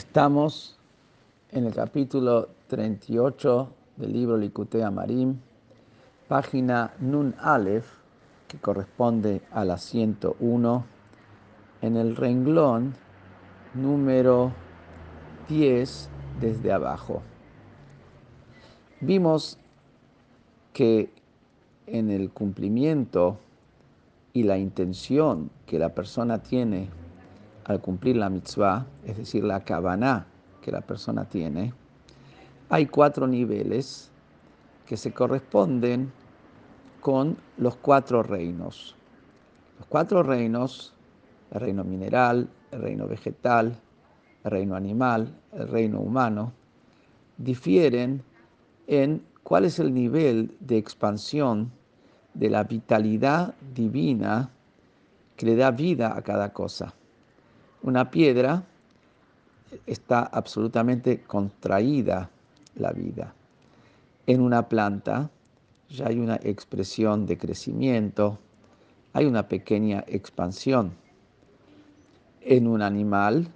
[0.00, 0.78] Estamos
[1.50, 5.36] en el capítulo 38 del libro Likutei Amarim,
[6.26, 7.84] página Nun Aleph,
[8.48, 10.84] que corresponde a la 101,
[11.82, 12.94] en el renglón
[13.74, 14.52] número
[15.50, 16.08] 10
[16.40, 17.20] desde abajo.
[19.02, 19.58] Vimos
[20.72, 21.12] que
[21.86, 23.36] en el cumplimiento
[24.32, 26.88] y la intención que la persona tiene
[27.70, 30.26] al cumplir la mitzvah, es decir, la kavaná
[30.60, 31.72] que la persona tiene,
[32.68, 34.10] hay cuatro niveles
[34.86, 36.12] que se corresponden
[37.00, 38.96] con los cuatro reinos.
[39.78, 40.94] Los cuatro reinos,
[41.52, 43.76] el reino mineral, el reino vegetal,
[44.42, 46.52] el reino animal, el reino humano,
[47.38, 48.24] difieren
[48.88, 51.70] en cuál es el nivel de expansión
[52.34, 54.50] de la vitalidad divina
[55.36, 56.94] que le da vida a cada cosa.
[57.82, 58.62] Una piedra
[59.86, 62.28] está absolutamente contraída
[62.74, 63.32] la vida.
[64.26, 65.30] En una planta
[65.88, 68.38] ya hay una expresión de crecimiento,
[69.14, 70.92] hay una pequeña expansión.
[72.42, 73.48] En un animal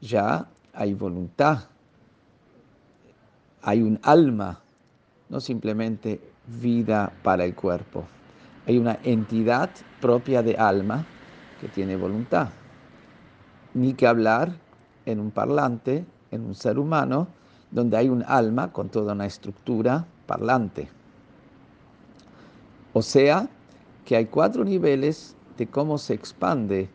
[0.00, 1.68] ya hay voluntad,
[3.62, 4.58] hay un alma,
[5.28, 6.20] no simplemente
[6.60, 8.04] vida para el cuerpo.
[8.66, 11.06] Hay una entidad propia de alma
[11.60, 12.50] que tiene voluntad
[13.74, 14.52] ni que hablar
[15.06, 17.28] en un parlante, en un ser humano,
[17.70, 20.88] donde hay un alma con toda una estructura parlante.
[22.92, 23.48] O sea,
[24.04, 26.88] que hay cuatro niveles de cómo se expande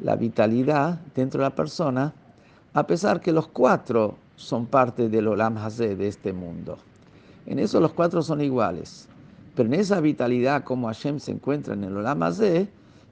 [0.00, 2.12] la vitalidad dentro de la persona,
[2.74, 6.78] a pesar que los cuatro son parte del Olam Hazé de este mundo.
[7.46, 9.08] En eso los cuatro son iguales,
[9.54, 12.68] pero en esa vitalidad como Hashem se encuentra en el Olam Hazé,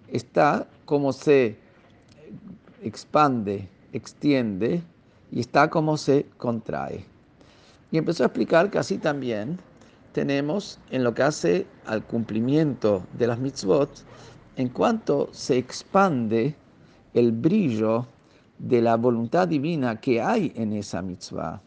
[0.09, 1.59] está como se
[2.83, 4.83] expande, extiende
[5.31, 7.05] y está como se contrae.
[7.91, 9.59] Y empezó a explicar que así también
[10.13, 13.91] tenemos en lo que hace al cumplimiento de las mitzvot,
[14.57, 16.55] en cuanto se expande
[17.15, 18.07] el brillo
[18.59, 21.61] de la voluntad divina que hay en esa mitzvah,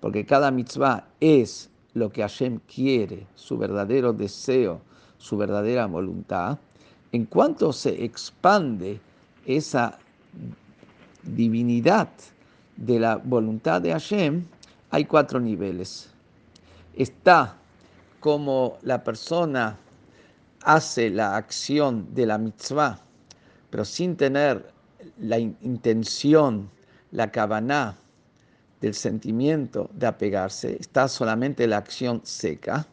[0.00, 4.80] porque cada mitzvah es lo que Hashem quiere, su verdadero deseo,
[5.16, 6.58] su verdadera voluntad,
[7.12, 9.00] en cuanto se expande
[9.46, 9.98] esa
[11.22, 12.08] divinidad
[12.76, 14.44] de la voluntad de Hashem,
[14.90, 16.10] hay cuatro niveles.
[16.94, 17.56] Está
[18.20, 19.76] como la persona
[20.62, 22.98] hace la acción de la mitzvah,
[23.70, 24.72] pero sin tener
[25.18, 26.70] la intención,
[27.10, 27.96] la kavaná
[28.80, 32.86] del sentimiento de apegarse, está solamente la acción seca.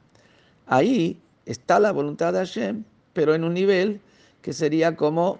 [0.68, 4.02] Ahí está la voluntad de Hashem, pero en un nivel
[4.42, 5.40] que sería como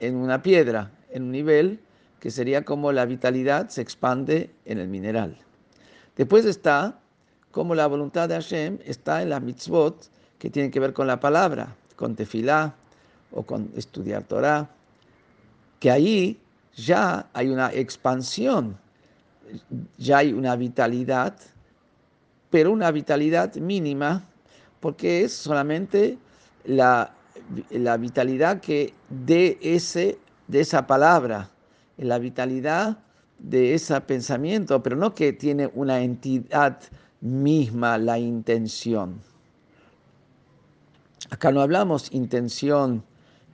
[0.00, 1.80] en una piedra, en un nivel
[2.20, 5.38] que sería como la vitalidad se expande en el mineral.
[6.16, 6.98] Después está
[7.50, 11.20] como la voluntad de Hashem está en las mitzvot que tienen que ver con la
[11.20, 12.74] palabra, con tefilá
[13.30, 14.68] o con estudiar Torah,
[15.78, 16.40] que ahí
[16.74, 18.76] ya hay una expansión,
[19.96, 21.36] ya hay una vitalidad,
[22.50, 24.24] pero una vitalidad mínima,
[24.80, 26.18] porque es solamente
[26.64, 27.12] la,
[27.70, 30.18] la vitalidad que de, ese,
[30.48, 31.50] de esa palabra
[31.96, 32.98] la vitalidad
[33.38, 36.78] de ese pensamiento, pero no que tiene una entidad
[37.20, 39.20] misma la intención.
[41.30, 43.02] Acá no hablamos intención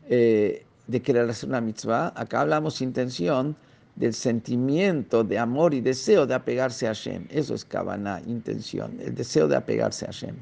[0.08, 3.56] eh, de querer hacer una mitzvah, acá hablamos intención
[3.96, 7.26] del sentimiento de amor y deseo de apegarse a Hashem.
[7.30, 10.36] Eso es Kavaná, intención, el deseo de apegarse a Hashem.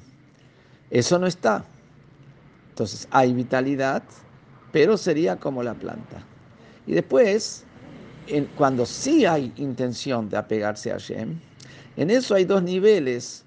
[0.90, 1.64] Eso no está.
[2.70, 4.02] Entonces hay vitalidad,
[4.72, 6.24] pero sería como la planta.
[6.88, 7.64] Y después
[8.56, 11.38] cuando sí hay intención de apegarse a Hashem,
[11.98, 13.44] en eso hay dos niveles.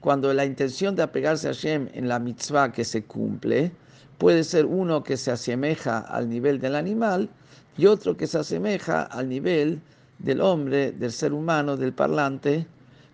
[0.00, 3.72] Cuando la intención de apegarse a Hashem en la mitzvah que se cumple,
[4.18, 7.30] puede ser uno que se asemeja al nivel del animal
[7.78, 9.80] y otro que se asemeja al nivel
[10.18, 12.66] del hombre, del ser humano, del parlante,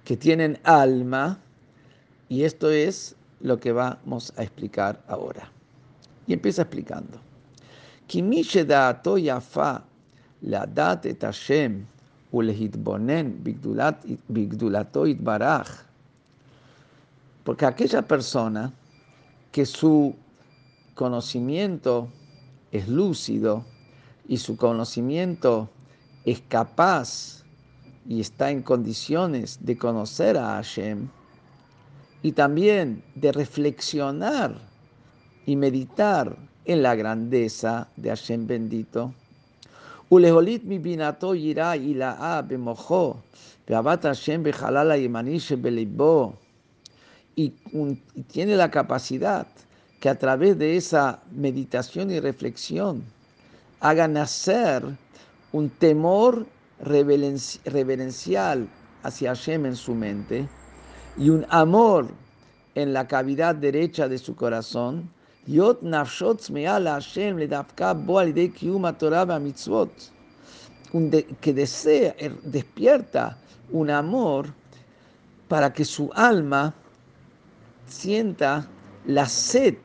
[0.05, 1.39] que tienen alma.
[2.29, 5.53] Y esto es lo que vamos a explicar ahora.
[6.27, 7.28] Y empieza explicando.
[17.45, 18.73] Porque aquella persona
[19.53, 20.15] que su
[20.95, 22.09] conocimiento
[22.73, 23.65] es lúcido
[24.27, 25.69] y su conocimiento
[26.25, 27.45] es capaz
[28.07, 31.09] y está en condiciones de conocer a Hashem
[32.23, 34.57] y también de reflexionar
[35.47, 39.13] y meditar en la grandeza de Hashem bendito.
[40.11, 41.95] Uleholit mi binato yirá y
[42.47, 43.17] bemojo,
[43.67, 46.35] beabat Hashem bejalala yemanish belibó.
[47.35, 47.55] Y
[48.29, 49.47] tiene la capacidad
[50.01, 53.03] que a través de esa meditación y reflexión
[53.81, 54.85] haga nacer
[55.53, 56.47] un temor
[56.81, 58.69] reverencial
[59.03, 60.49] hacia Hashem en su mente
[61.17, 62.09] y un amor
[62.75, 65.09] en la cavidad derecha de su corazón
[65.49, 67.49] Yot Hashem le
[69.41, 69.91] mitzvot,
[71.41, 73.39] que desea, er, despierta
[73.73, 74.53] un amor
[75.49, 76.75] para que su alma
[77.87, 78.69] sienta
[79.07, 79.77] la sed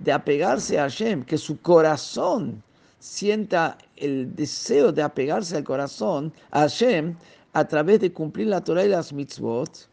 [0.00, 2.60] de apegarse a Hashem, que su corazón
[2.98, 7.16] sienta el deseo de apegarse al corazón a Hashem
[7.52, 9.88] a través de cumplir la Torah y las mitzvot.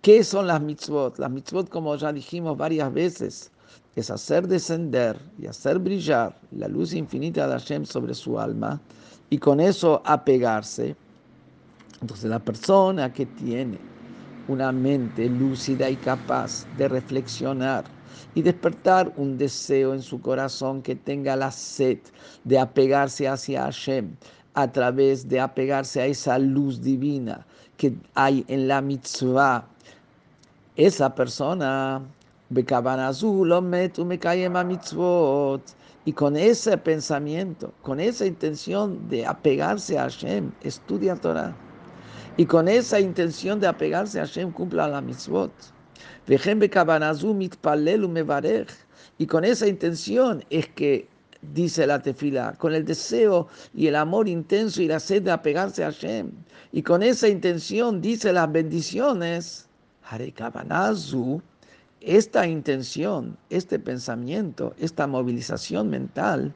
[0.00, 1.18] ¿Qué son las mitzvot?
[1.18, 3.50] Las mitzvot, como ya dijimos varias veces,
[3.96, 8.80] es hacer descender y hacer brillar la luz infinita de Hashem sobre su alma
[9.28, 10.94] y con eso apegarse.
[12.00, 13.78] Entonces la persona que tiene
[14.46, 17.86] una mente lúcida y capaz de reflexionar
[18.36, 21.98] y despertar un deseo en su corazón que tenga la sed
[22.44, 24.14] de apegarse hacia Hashem
[24.54, 27.44] a través de apegarse a esa luz divina
[27.82, 29.64] que hay en la mitzvah.
[30.76, 32.00] Esa persona,
[36.04, 41.56] y con ese pensamiento, con esa intención de apegarse a Hashem, estudia Torah.
[42.36, 45.50] Y con esa intención de apegarse a Hashem, cumpla la mitzvot.
[49.18, 51.08] Y con esa intención es que
[51.42, 55.84] dice la tefila, con el deseo y el amor intenso y la sed de apegarse
[55.84, 56.30] a Hashem.
[56.72, 59.68] Y con esa intención dice las bendiciones.
[62.00, 66.54] Esta intención, este pensamiento, esta movilización mental,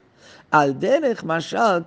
[0.50, 1.85] al derech mashal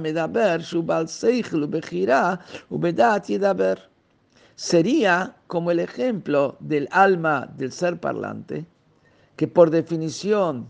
[0.00, 3.78] medaber shubal seichel ubechira ubedat yedaber
[4.56, 8.66] sería como el ejemplo del alma del ser parlante,
[9.36, 10.68] que por definición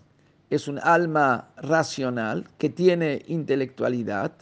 [0.55, 4.33] es un alma racional, que tiene intelectualidad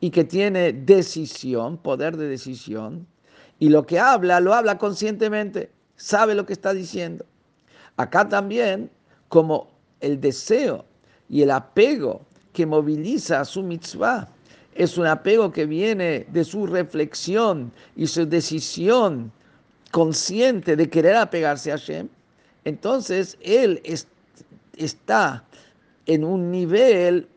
[0.00, 3.06] y que tiene decisión, poder de decisión,
[3.58, 7.24] y lo que habla, lo habla conscientemente, sabe lo que está diciendo.
[7.96, 8.90] Acá también,
[9.28, 9.68] como
[10.00, 10.84] el deseo
[11.28, 14.28] y el apego que moviliza a su mitzvah
[14.74, 19.32] es un apego que viene de su reflexión y su decisión
[19.90, 22.08] consciente de querer apegarse a Hashem,
[22.64, 24.17] entonces él está
[26.06, 27.28] en un nivel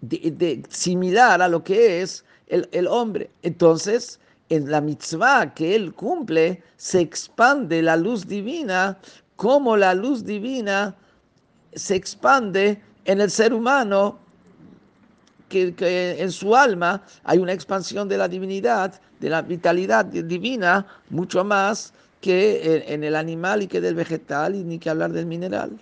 [0.00, 3.30] de, similar a lo que es el, el hombre.
[3.42, 4.18] Entonces,
[4.48, 8.98] en la mitzvah que él cumple, se expande la luz divina
[9.40, 10.94] como la luz divina
[11.72, 14.18] se expande en el ser humano
[15.48, 15.74] que,
[16.18, 21.94] en su alma hay una expansión de la divinidad, de la vitalidad divina, mucho más
[22.20, 25.80] que en, el animal y que del vegetal, y ni que hablar del mineral.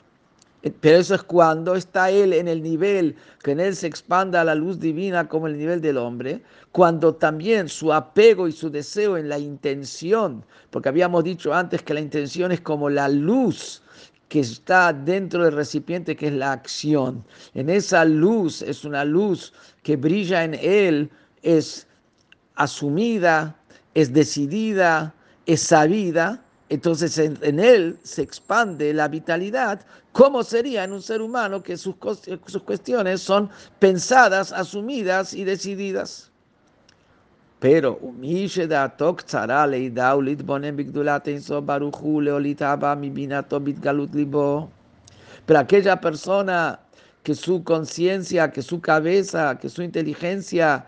[0.63, 4.45] Eh, pero eso es cuando está él en el nivel, que en él se expanda
[4.45, 9.17] la luz divina como el nivel del hombre, cuando también su apego y su deseo
[9.17, 13.83] en la intención, porque habíamos dicho antes que la intención es como la luz
[14.29, 17.25] que está dentro del recipiente, que es la acción.
[17.55, 21.11] En esa luz, es una luz que brilla en él,
[21.43, 21.87] es
[22.57, 23.57] asumida,
[23.95, 25.15] es decidida,
[25.47, 26.45] es sabida.
[26.69, 29.81] Entonces en, él se expande la vitalidad.
[30.19, 31.95] ¿Cómo sería en un ser humano que sus,
[32.47, 33.49] sus cuestiones son
[33.79, 36.33] pensadas, asumidas y decididas?
[37.61, 38.01] Pero
[45.47, 46.81] pero aquella persona
[47.23, 50.85] que su conciencia, que su cabeza, que su inteligencia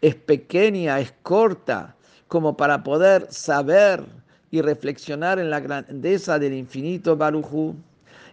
[0.00, 1.94] es pequeña, es corta,
[2.28, 4.02] como para poder saber
[4.50, 7.76] y reflexionar en la grandeza del infinito Barujú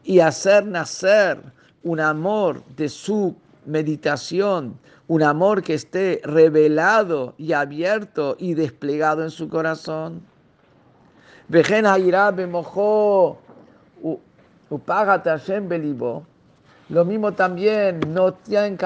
[0.08, 1.38] y hacer nacer
[1.84, 3.36] un amor de su
[3.66, 10.22] meditación, un amor que esté revelado y abierto y desplegado en su corazón.
[16.90, 18.78] Lo mismo también no tienen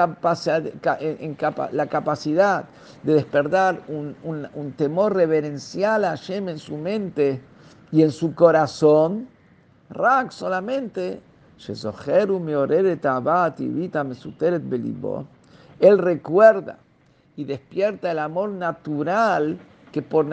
[1.70, 2.64] la capacidad
[3.04, 7.40] de despertar un, temor reverencial a Hashem en su mente
[7.92, 9.28] y en su corazón.
[9.94, 11.20] Rak solamente
[15.80, 16.78] él recuerda
[17.36, 19.58] y despierta el amor natural
[19.92, 20.26] que por,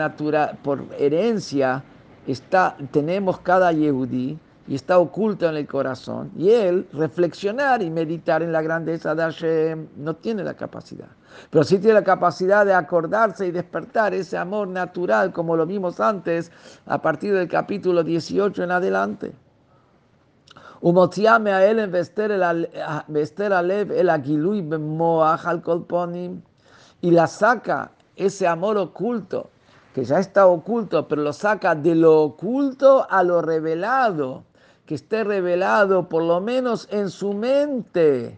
[0.62, 1.84] por herencia
[2.26, 4.38] está, tenemos cada Yehudí,
[4.70, 6.30] y está oculto en el corazón.
[6.36, 11.08] Y él reflexionar y meditar en la grandeza de Hashem no tiene la capacidad.
[11.50, 15.98] Pero sí tiene la capacidad de acordarse y despertar ese amor natural, como lo vimos
[15.98, 16.52] antes,
[16.86, 19.32] a partir del capítulo 18 en adelante.
[20.83, 21.89] ומוציאה מההלם
[23.09, 26.41] והסתר הלב אל הגילוי במוח al colponim
[27.01, 29.49] y la saca ese amor oculto
[29.95, 34.43] que ya está oculto, pero lo saca de lo oculto a lo revelado,
[34.85, 38.37] que esté revelado por lo menos en su mente.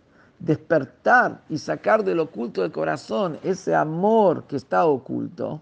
[0.41, 5.61] despertar y sacar del oculto del corazón ese amor que está oculto.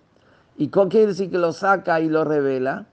[0.57, 2.86] ¿Y con quiere decir que lo saca y lo revela?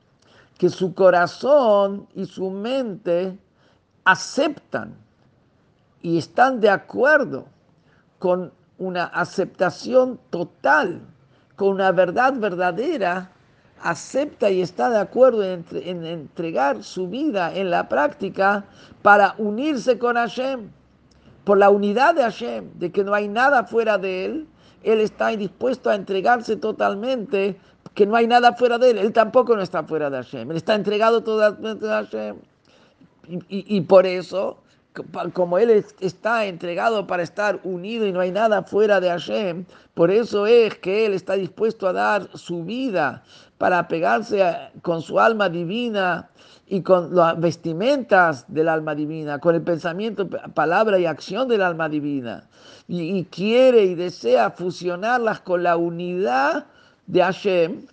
[0.58, 3.38] Que su corazón y su mente
[4.04, 4.94] aceptan
[6.02, 7.46] y están de acuerdo
[8.18, 11.00] con una aceptación total
[11.56, 13.30] con una verdad verdadera,
[13.82, 15.64] acepta y está de acuerdo en,
[16.04, 18.64] entregar su vida en la práctica
[19.02, 20.70] para unirse con Hashem,
[21.46, 24.48] por la unidad de Hashem, de que no hay nada fuera de él,
[24.82, 27.56] él está dispuesto a entregarse totalmente,
[27.94, 30.56] que no hay nada fuera de él, él tampoco no está fuera de Hashem, él
[30.56, 32.36] está entregado totalmente a Hashem.
[33.48, 34.58] y por eso
[35.32, 40.10] como Él está entregado para estar unido y no hay nada fuera de Hashem, por
[40.10, 43.22] eso es que Él está dispuesto a dar su vida
[43.58, 44.44] para pegarse
[44.82, 46.30] con su alma divina
[46.68, 51.88] y con las vestimentas del alma divina, con el pensamiento, palabra y acción del alma
[51.88, 52.48] divina.
[52.88, 56.66] Y, quiere y desea fusionarlas con la unidad
[57.06, 57.86] de Hashem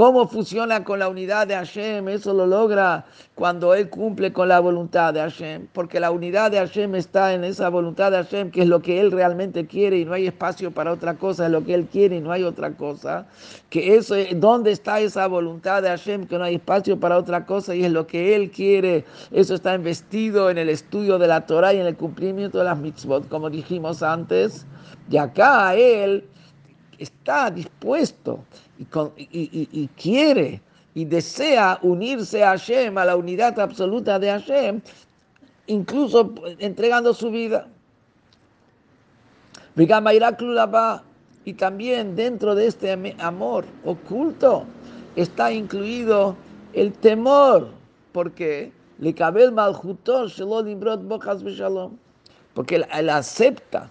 [0.00, 2.08] ¿Cómo funciona con la unidad de Hashem?
[2.08, 3.04] Eso lo logra
[3.34, 7.44] cuando él cumple con la voluntad de Hashem, porque la unidad de Hashem está en
[7.44, 10.70] esa voluntad de Hashem, que es lo que él realmente quiere y no hay espacio
[10.70, 13.26] para otra cosa, es lo que él quiere y no hay otra cosa.
[13.68, 16.26] Que eso, ¿dónde está esa voluntad de Hashem?
[16.26, 19.04] Que no hay espacio para otra cosa y es lo que él quiere.
[19.30, 22.78] Eso está investido en el estudio de la Torah y en el cumplimiento de las
[22.78, 24.64] mitzvot, como dijimos antes.
[25.10, 26.24] Y acá él
[27.00, 28.44] está dispuesto
[28.78, 30.60] y, quiere
[30.94, 34.80] y desea unirse a Hashem, a la unidad absoluta de Hashem,
[35.66, 37.66] incluso entregando su vida.
[41.44, 44.66] Y también dentro de este amor oculto
[45.16, 46.36] está incluido
[46.74, 47.68] el temor,
[48.12, 49.52] porque le cabe el
[52.52, 53.90] porque él acepta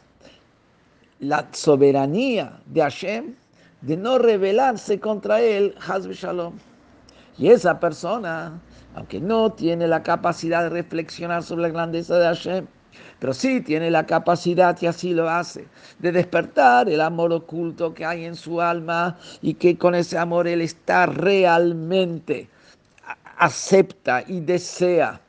[1.20, 3.36] la soberanía de Hashem
[3.82, 6.54] de no rebelarse contra él, Hazbe Shalom.
[7.38, 8.60] Y esa persona,
[8.96, 12.68] aunque no tiene la capacidad de reflexionar sobre la grandeza de Hashem,
[13.20, 15.68] pero sí tiene la capacidad, y así lo hace,
[16.00, 20.48] de despertar el amor oculto que hay en su alma y que con ese amor
[20.48, 22.50] él está realmente,
[23.38, 25.22] acepta y desea,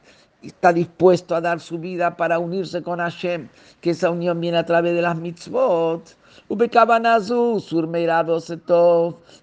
[0.42, 3.48] está dispuesto a dar su vida para unirse con Hashem,
[3.80, 6.16] que esa unión viene a través de las mitzvot.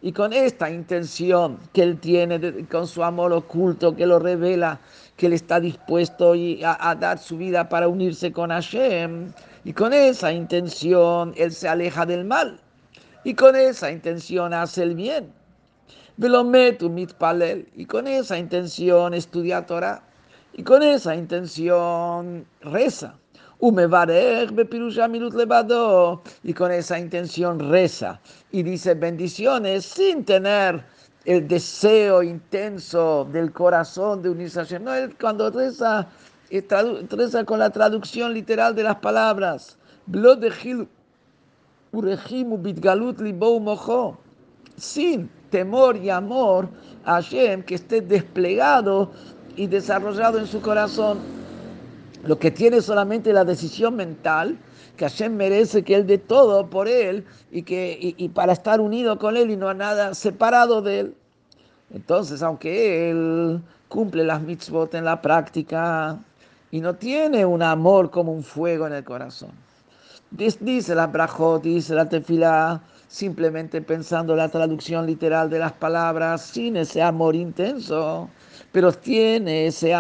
[0.02, 4.80] Y con esta intención que él tiene, con su amor oculto que lo revela,
[5.16, 9.32] que él está dispuesto a, a dar su vida para unirse con Hashem,
[9.64, 12.60] y con esa intención él se aleja del mal,
[13.24, 15.34] y con esa intención hace el bien.
[16.20, 20.02] Y con esa intención estudia Torah,
[20.54, 23.16] y con esa intención reza.
[23.60, 23.72] Y
[26.54, 28.20] con esa intención reza
[28.52, 30.84] y dice bendiciones sin tener
[31.26, 34.84] el deseo intenso del corazón de unirse a Hashem.
[34.84, 36.08] No, él cuando reza,
[36.52, 36.66] eh,
[37.10, 39.78] reza con la traducción literal de las palabras.
[44.78, 46.70] Sin temor y amor
[47.06, 49.12] a Hashem que esté desplegado
[49.58, 51.18] y desarrollado en su corazón
[52.24, 54.58] lo que tiene solamente la decisión mental,
[54.96, 59.20] que Hashem merece que Él dé todo por Él y, que, y, para estar unido
[59.20, 61.16] con Él y no a nada separado de Él.
[61.94, 66.18] Entonces, aunque Él cumple las mitzvot en la práctica
[66.72, 69.52] y no tiene un amor como un fuego en el corazón,
[70.32, 76.78] dice la brajot, dice la tefila, simplemente pensando la traducción literal de las palabras, sin
[76.78, 78.30] ese amor intenso,
[78.72, 79.94] pero tiene ese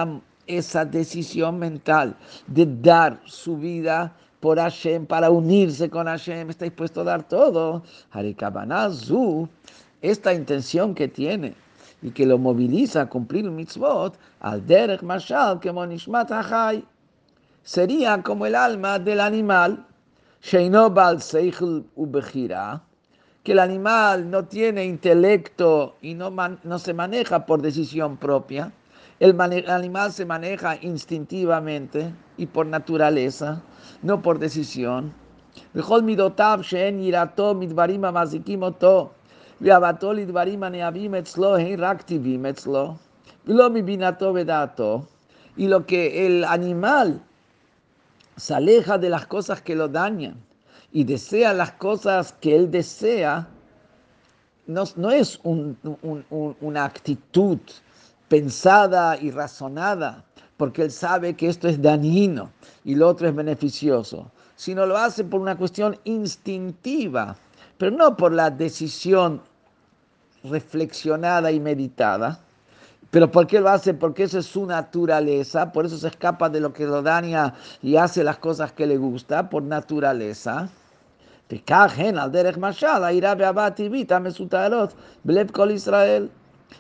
[0.46, 2.16] esa decisión mental
[2.48, 7.84] de dar su vida por Hashem, para unirse con Hashem, está dispuesto a dar todo.
[8.12, 9.50] Harikabanazu,
[10.02, 11.56] esta intención que tiene
[12.02, 16.32] y que lo moviliza a cumplir mitzvot, al derech mashal que monishmat
[17.64, 19.86] sería como el alma del animal,
[20.42, 21.20] sheino bal
[21.96, 22.82] ubechira,
[23.48, 28.74] que el animal no tiene intelecto y no, no se maneja por decisión propia.
[29.22, 33.62] El, animal se maneja instintivamente y por naturaleza,
[34.02, 35.14] no por decisión.
[45.56, 47.22] Y lo que el animal
[48.36, 50.47] se aleja de las cosas que lo dañan
[50.92, 53.48] y desea las cosas que él desea,
[54.68, 57.60] no, es una actitud
[58.28, 60.24] pensada y razonada,
[60.58, 62.52] porque él sabe que esto es dañino
[62.84, 67.36] y lo otro es beneficioso, sino lo hace por una cuestión instintiva,
[67.78, 69.42] pero no por la decisión
[70.44, 72.40] reflexionada y meditada.
[73.12, 73.94] Pero ¿por qué lo hace?
[73.94, 77.96] Porque eso es su naturaleza, por eso se escapa de lo que lo daña y
[77.96, 80.70] hace las cosas que le gusta, por naturaleza.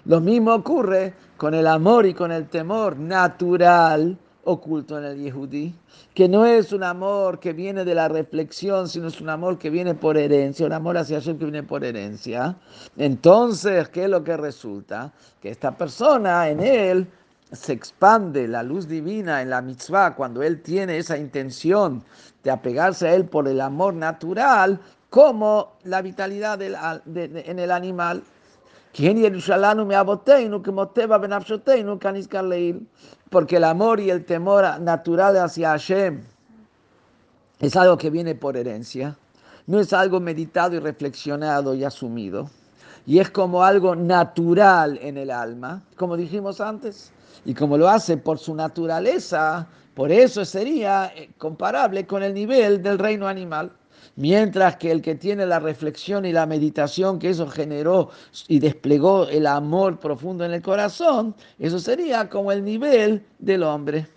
[0.05, 5.75] Lo mismo ocurre con el amor y con el temor natural oculto en el Yehudi,
[6.13, 9.69] que no es un amor que viene de la reflexión, sino es un amor que
[9.69, 12.55] viene por herencia, un amor hacia Hashem que viene por herencia.
[12.95, 15.11] Entonces, ¿qué es lo que resulta?
[15.41, 17.07] Que esta persona en él
[17.51, 22.03] se expande la luz divina en la mitzvah cuando él tiene esa intención
[22.43, 28.23] de apegarse a él por el amor natural, como la vitalidad en el animal.
[33.29, 36.23] Porque el amor y el temor natural hacia Hashem
[37.59, 39.17] es algo que viene por herencia,
[39.65, 42.49] no es algo meditado y reflexionado y asumido.
[43.05, 47.11] Y es como algo natural en el alma, como dijimos antes.
[47.45, 52.83] Y como lo hace por su naturaleza, por eso sería eh, comparable con el nivel
[52.83, 53.71] del reino animal.
[54.15, 58.09] Mientras que el que tiene la reflexión y la meditación que eso generó
[58.47, 64.07] y desplegó el amor profundo en el corazón, eso sería como el nivel del hombre.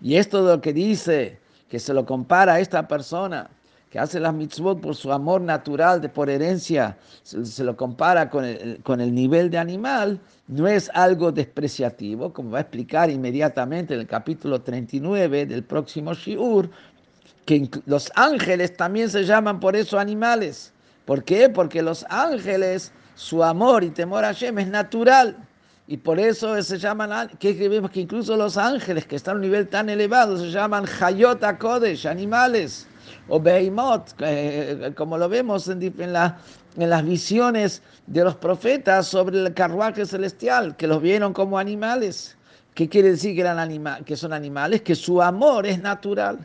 [0.00, 3.50] Y esto de lo que dice, que se lo compara a esta persona
[3.90, 8.44] que hace las mitzvot por su amor natural, de por herencia, se, lo compara con
[8.44, 13.94] el, con el nivel de animal, no es algo despreciativo, como va a explicar inmediatamente
[13.94, 16.68] en el capítulo 39 del próximo Shiur,
[17.46, 20.72] que los ángeles también se llaman por eso animales.
[21.04, 21.48] ¿Por qué?
[21.48, 25.36] Porque los ángeles, su amor y temor a Hashem es natural.
[25.86, 29.42] Y por eso se llaman, que vemos que incluso los ángeles que están a un
[29.42, 32.88] nivel tan elevado se llaman Hayot Kodesh, animales,
[33.28, 39.38] o Behemoth, eh, como lo vemos en, en, en, las visiones de los profetas sobre
[39.38, 42.36] el carruaje celestial, que los vieron como animales.
[42.74, 44.82] ¿Qué quiere decir que, que son animales?
[44.82, 46.44] Que su amor es natural.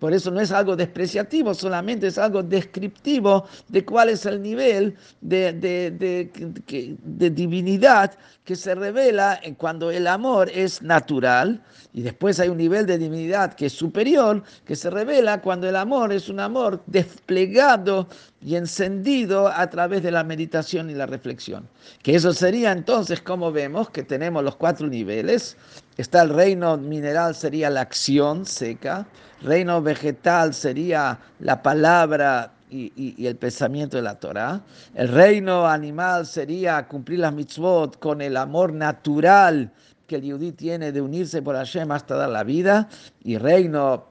[0.00, 4.96] Por eso no es algo despreciativo, solamente es algo descriptivo de cuál es el nivel
[5.20, 11.62] de, de, divinidad que se revela cuando el amor es natural.
[11.92, 15.76] Y después hay un nivel de divinidad que es superior, que se revela cuando el
[15.76, 18.08] amor es un amor desplegado
[18.42, 21.68] y encendido a través de la meditación y la reflexión.
[22.02, 25.56] Que eso sería entonces, como vemos, que tenemos los cuatro niveles.
[25.96, 29.06] Está el reino mineral, sería la acción seca.
[29.42, 34.62] Reino vegetal sería la palabra y, el pensamiento de la Torah.
[34.94, 39.70] El reino animal sería cumplir las mitzvot con el amor natural
[40.06, 42.88] que el yudí tiene de unirse por Hashem hasta dar la vida.
[43.22, 44.09] Y reino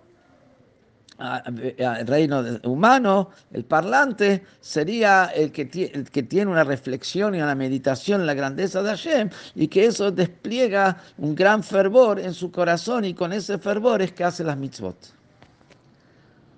[1.20, 7.56] el reino humano, el parlante, sería el que, el que tiene una reflexión y una
[7.56, 12.52] meditación en la grandeza de Hashem y que eso despliega un gran fervor en su
[12.52, 15.19] corazón y con ese fervor es que hace las mitzvot.